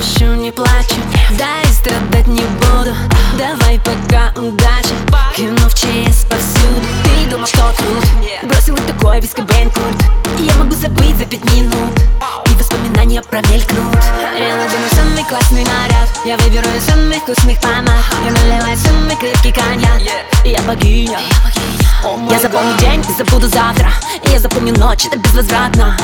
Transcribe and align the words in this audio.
грущу, 0.00 0.34
не 0.34 0.50
плачу 0.50 0.96
Да 1.38 1.60
и 1.62 1.72
страдать 1.72 2.26
не 2.26 2.42
буду. 2.42 2.94
Давай 3.38 3.78
пока 3.80 4.32
удачи. 4.40 4.94
Кино 5.36 5.68
в 5.68 5.74
ЧС 5.74 6.24
повсюду. 6.24 6.86
Ты 7.04 7.30
думал, 7.30 7.46
что 7.46 7.72
тут? 7.76 8.48
Бросил 8.48 8.74
вот 8.74 8.86
такой 8.86 9.20
виски 9.20 9.40
Бэнкурт 9.40 10.04
Я 10.38 10.54
могу 10.54 10.72
забыть 10.72 11.16
за 11.16 11.24
пять 11.24 11.44
минут. 11.52 11.98
И 12.46 12.54
воспоминания 12.54 13.22
промелькнут. 13.22 13.96
Я 14.38 14.56
надену 14.56 14.88
самый 14.92 15.24
классный 15.24 15.64
наряд. 15.64 16.08
Я 16.24 16.36
выберу 16.38 16.68
из 16.76 16.84
самых 16.84 17.18
вкусных 17.18 17.60
помад. 17.60 18.04
Я 18.24 18.32
наливаю 18.32 18.76
самый 18.76 19.16
крепкий 19.16 19.52
коньяк. 19.52 20.00
Я 20.44 20.60
богиня. 20.62 21.18
Я 22.30 22.38
запомню 22.38 22.76
день 22.78 23.04
и 23.08 23.12
забуду 23.12 23.46
завтра. 23.48 23.90
И 24.24 24.30
я 24.30 24.38
запомню 24.38 24.74
ночь, 24.78 25.06
это 25.06 25.18
безвозвратно. 25.18 25.96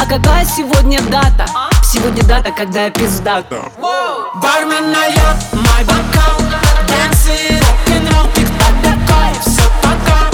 А 0.00 0.06
какая 0.06 0.44
сегодня 0.46 1.00
дата? 1.02 1.46
Сегодня 1.92 2.22
дата, 2.22 2.50
когда 2.52 2.84
я 2.86 2.90
пиздата 2.90 3.70
Бармен 4.36 4.92
нальет 4.92 5.36
мой 5.52 5.84
бокал 5.84 6.40
Дэнсы, 6.88 7.60
рок-н-ролл, 7.60 8.28
ты 8.34 8.46
кто 8.46 8.64
такой? 8.82 9.34
Все 9.42 9.62
пока 9.82 10.30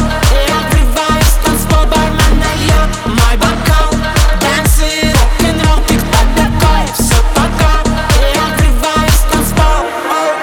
Я 0.47 0.69
врываюсь 0.71 1.27
в 1.27 1.45
танцпол 1.45 1.85
Бармен 1.87 2.39
нальет 2.39 2.91
мой 3.07 3.37
бокал 3.39 3.91
Дэнсы, 4.41 5.11
рок-н-ролл, 5.11 5.83
ты 5.89 5.95
кто 5.99 6.19
такой? 6.37 6.87
Все 6.95 7.17
пока 7.35 7.73
Я 8.33 8.55
врываюсь 8.55 9.15
в 9.15 9.33
танцпол 9.33 9.87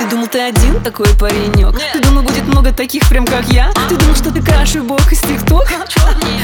Ты 0.02 0.05
думал, 0.10 0.27
ты 0.27 0.41
один 0.41 0.84
такой 0.84 1.08
паренек? 1.18 1.80
Ты 1.93 2.02
думал, 2.02 2.24
будет 2.24 2.43
много 2.43 2.74
таких, 2.74 3.08
прям 3.08 3.26
как 3.26 3.46
я? 3.46 3.71
Ты 3.88 3.96
думал, 3.96 4.16
что 4.16 4.34
ты 4.34 4.41
краши 4.41 4.82
бог 4.82 5.10
из 5.10 5.21
тикток? 5.21 5.66
Нихуя! 5.71 6.35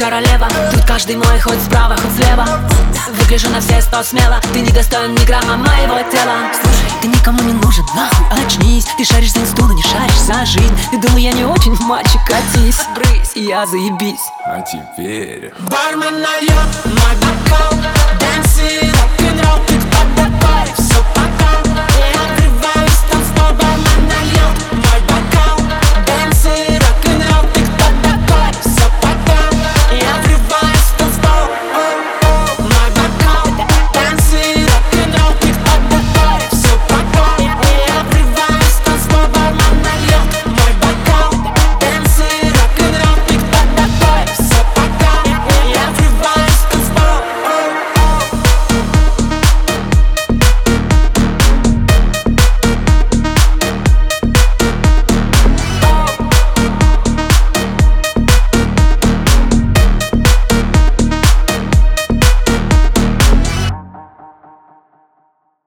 Королева, 0.00 0.48
тут 0.72 0.84
каждый 0.86 1.16
мой 1.16 1.38
хоть 1.40 1.62
справа, 1.62 1.94
хоть 1.94 2.14
слева. 2.16 2.46
Выгляжу 3.20 3.50
на 3.50 3.60
все 3.60 3.82
сто 3.82 4.02
смело, 4.02 4.40
ты 4.52 4.60
не 4.60 4.70
достоин 4.70 5.14
ни 5.14 5.24
грамма 5.26 5.58
моего 5.58 5.98
тела. 6.10 6.50
Слушай, 6.58 6.90
ты 7.02 7.08
никому 7.08 7.42
не 7.42 7.52
нужен, 7.52 7.84
нахуй 7.94 8.44
очнись. 8.44 8.86
Ты 8.96 9.04
шаришь 9.04 9.32
за 9.32 9.40
инсту, 9.40 9.66
но 9.66 9.74
не 9.74 9.82
шаришь 9.82 10.20
за 10.20 10.46
жизнь. 10.46 10.74
Ты 10.90 10.98
думал, 10.98 11.18
я 11.18 11.32
не 11.32 11.44
очень 11.44 11.76
мальчик, 11.82 12.20
катись, 12.26 12.80
брысь, 12.94 13.32
я 13.34 13.66
заебись. 13.66 14.26
А 14.46 14.62
теперь 14.62 15.52
Бармен 15.68 16.22
нальет 16.22 16.70
мой 16.86 17.89